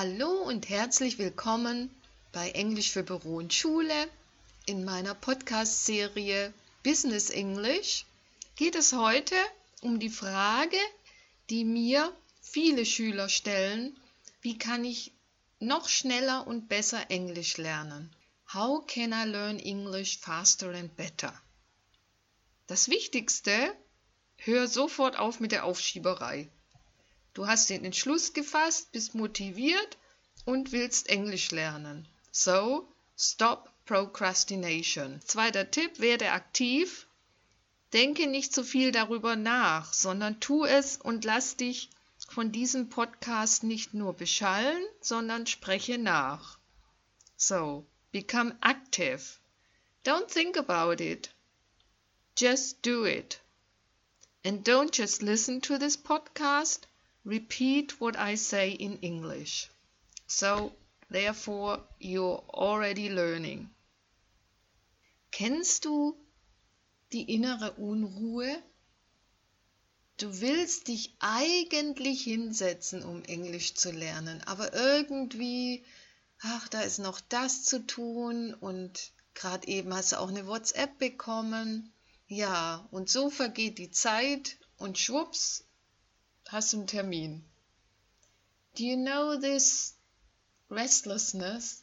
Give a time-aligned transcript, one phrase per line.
[0.00, 1.90] Hallo und herzlich willkommen
[2.30, 4.08] bei Englisch für Büro und Schule.
[4.64, 8.06] In meiner Podcast-Serie Business English
[8.54, 9.34] geht es heute
[9.80, 10.76] um die Frage,
[11.50, 13.96] die mir viele Schüler stellen,
[14.40, 15.10] wie kann ich
[15.58, 18.08] noch schneller und besser Englisch lernen?
[18.54, 21.34] How can I learn English faster and better?
[22.68, 23.74] Das Wichtigste,
[24.36, 26.48] hör sofort auf mit der Aufschieberei.
[27.38, 29.96] Du hast den Entschluss gefasst, bist motiviert
[30.44, 32.08] und willst Englisch lernen.
[32.32, 35.20] So, stop procrastination.
[35.24, 37.06] Zweiter Tipp, werde aktiv.
[37.92, 41.90] Denke nicht zu viel darüber nach, sondern tu es und lass dich
[42.28, 46.58] von diesem Podcast nicht nur beschallen, sondern spreche nach.
[47.36, 49.22] So, become active.
[50.04, 51.30] Don't think about it.
[52.36, 53.38] Just do it.
[54.44, 56.87] And don't just listen to this podcast,
[57.28, 59.68] repeat what I say in English.
[60.26, 60.72] So,
[61.10, 63.68] therefore, you're already learning.
[65.30, 66.16] Kennst du
[67.12, 68.62] die innere Unruhe?
[70.16, 75.84] Du willst dich eigentlich hinsetzen, um Englisch zu lernen, aber irgendwie,
[76.40, 80.98] ach, da ist noch das zu tun und gerade eben hast du auch eine WhatsApp
[80.98, 81.92] bekommen
[82.28, 85.64] ja, und so vergeht die Zeit und schwupps,
[86.48, 87.44] hast du einen Termin.
[88.74, 89.94] Do you know this
[90.70, 91.82] restlessness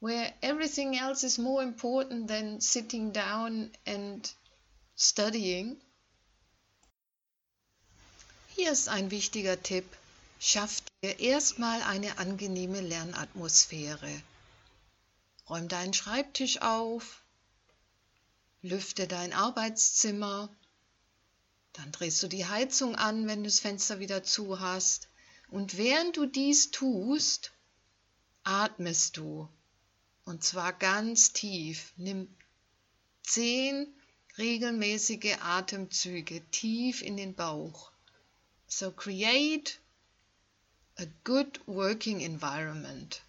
[0.00, 4.32] where everything else is more important than sitting down and
[4.96, 5.76] studying?
[8.54, 9.84] Hier ist ein wichtiger Tipp.
[10.38, 14.22] Schaff dir erstmal eine angenehme Lernatmosphäre.
[15.48, 17.22] Räum deinen Schreibtisch auf,
[18.62, 20.48] Lüfte dein Arbeitszimmer.
[21.80, 25.08] Dann drehst du die Heizung an, wenn du das Fenster wieder zu hast.
[25.48, 27.52] Und während du dies tust,
[28.44, 29.48] atmest du.
[30.24, 31.94] Und zwar ganz tief.
[31.96, 32.28] Nimm
[33.22, 33.86] zehn
[34.36, 37.90] regelmäßige Atemzüge tief in den Bauch.
[38.66, 39.80] So create
[40.98, 43.22] a good working environment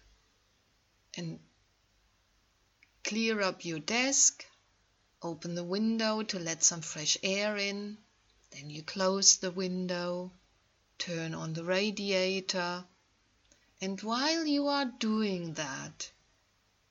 [1.16, 1.40] and
[3.02, 4.44] clear up your desk
[5.24, 7.96] Open the window to let some fresh air in.
[8.52, 10.30] Then you close the window,
[10.98, 12.84] turn on the radiator.
[13.80, 16.12] And while you are doing that,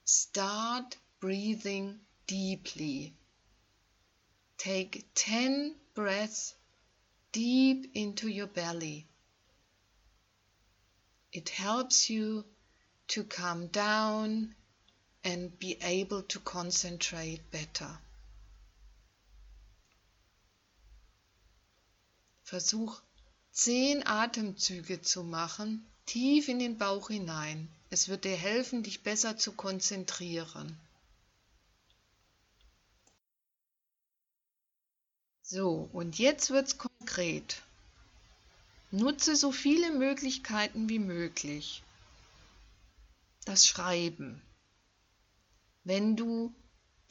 [0.04, 3.14] start breathing deeply.
[4.58, 6.56] Take 10 breaths
[7.32, 9.08] deep into your belly.
[11.32, 12.46] It helps you
[13.10, 14.56] to calm down
[15.24, 18.00] and be able to concentrate better.
[22.52, 23.02] Versuch
[23.54, 27.70] zehn Atemzüge zu machen, tief in den Bauch hinein.
[27.90, 30.78] Es wird dir helfen, dich besser zu konzentrieren.
[35.42, 37.62] So, und jetzt wird's konkret.
[38.92, 41.82] Nutze so viele Möglichkeiten wie möglich.
[43.46, 44.42] Das Schreiben.
[45.86, 46.54] Wenn du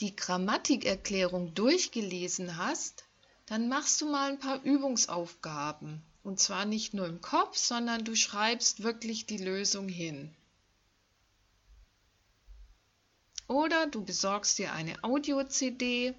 [0.01, 3.05] die Grammatikerklärung durchgelesen hast,
[3.51, 6.01] dann machst du mal ein paar Übungsaufgaben.
[6.23, 10.33] Und zwar nicht nur im Kopf, sondern du schreibst wirklich die Lösung hin.
[13.49, 16.15] Oder du besorgst dir eine Audio-CD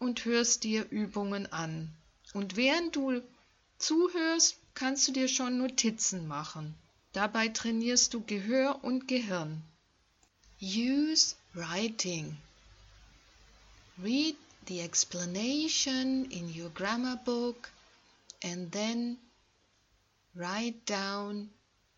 [0.00, 1.94] und hörst dir Übungen an.
[2.34, 3.22] Und während du
[3.78, 6.74] zuhörst, kannst du dir schon Notizen machen.
[7.12, 9.62] Dabei trainierst du Gehör und Gehirn.
[10.60, 12.36] Use writing.
[14.02, 14.36] Read
[14.66, 17.70] the explanation in your grammar book
[18.42, 19.18] and then
[20.34, 21.50] write down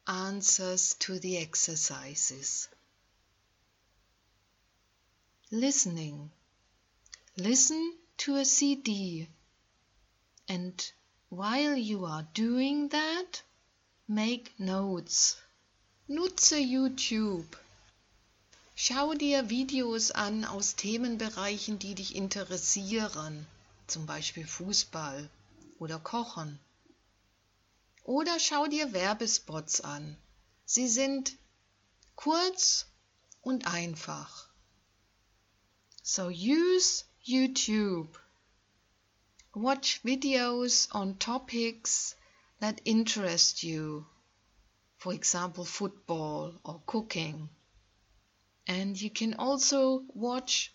[0.06, 2.68] answers to the exercises.
[5.50, 6.30] Listening.
[7.36, 9.28] Listen to a CD
[10.48, 10.92] and
[11.28, 13.42] while you are doing that,
[14.08, 15.36] make notes.
[16.08, 17.44] Nutze YouTube.
[18.80, 23.44] Schau dir Videos an aus Themenbereichen, die dich interessieren,
[23.88, 25.28] zum Beispiel Fußball
[25.80, 26.60] oder Kochen.
[28.04, 30.16] Oder schau dir Werbespots an.
[30.64, 31.36] Sie sind
[32.14, 32.86] kurz
[33.40, 34.48] und einfach.
[36.04, 38.16] So use YouTube.
[39.54, 42.14] Watch videos on topics
[42.60, 44.06] that interest you.
[44.98, 47.48] For example, football or cooking.
[48.68, 50.70] And you can also watch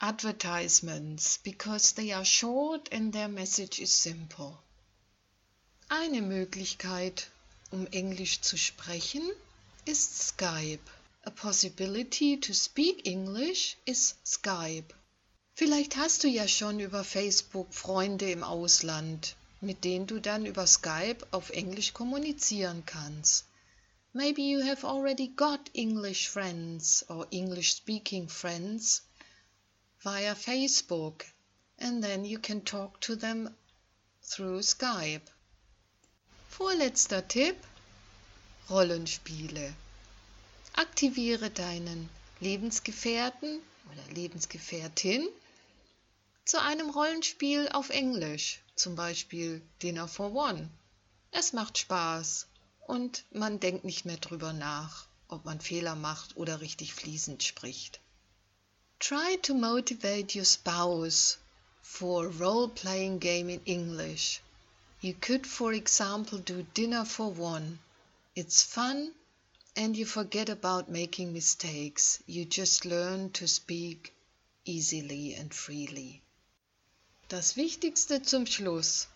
[0.00, 4.62] advertisements because they are short and their message is simple.
[5.88, 7.30] Eine Möglichkeit,
[7.72, 9.22] um Englisch zu sprechen,
[9.86, 10.90] ist Skype.
[11.24, 14.94] A possibility to speak English is Skype.
[15.54, 20.66] Vielleicht hast du ja schon über Facebook Freunde im Ausland, mit denen du dann über
[20.66, 23.46] Skype auf Englisch kommunizieren kannst.
[24.14, 29.02] Maybe you have already got English friends or English speaking friends
[30.00, 31.26] via Facebook,
[31.78, 33.54] and then you can talk to them
[34.22, 35.28] through Skype.
[36.50, 37.62] Vorletzter Tipp:
[38.70, 39.74] Rollenspiele.
[40.74, 42.08] Aktiviere deinen
[42.40, 43.60] Lebensgefährten
[43.92, 45.28] oder Lebensgefährtin
[46.46, 50.70] zu einem Rollenspiel auf Englisch, zum Beispiel Dinner for One.
[51.30, 52.46] Es macht Spaß
[52.88, 58.00] und man denkt nicht mehr drüber nach, ob man Fehler macht oder richtig fließend spricht.
[58.98, 61.36] Try to motivate your spouse
[61.82, 64.40] for a role-playing game in English.
[65.02, 67.78] You could, for example, do dinner for one.
[68.34, 69.12] It's fun
[69.76, 72.20] and you forget about making mistakes.
[72.26, 74.14] You just learn to speak
[74.64, 76.22] easily and freely.
[77.28, 79.08] Das Wichtigste zum Schluss.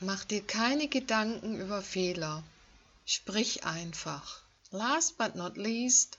[0.00, 2.44] Mach dir keine Gedanken über Fehler.
[3.10, 4.42] Sprich einfach.
[4.70, 6.18] Last but not least,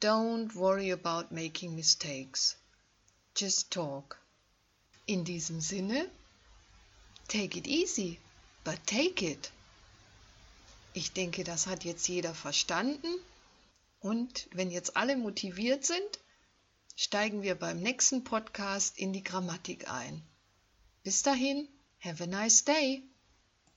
[0.00, 2.56] don't worry about making mistakes.
[3.36, 4.18] Just talk.
[5.06, 6.10] In diesem Sinne,
[7.28, 8.18] take it easy.
[8.64, 9.52] But take it.
[10.92, 13.14] Ich denke, das hat jetzt jeder verstanden.
[14.00, 16.18] Und wenn jetzt alle motiviert sind,
[16.96, 20.20] steigen wir beim nächsten Podcast in die Grammatik ein.
[21.04, 21.68] Bis dahin,
[22.00, 23.04] have a nice day.